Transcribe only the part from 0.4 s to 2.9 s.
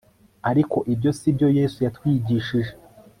ariko ibyo si byo Yesu yatwigishije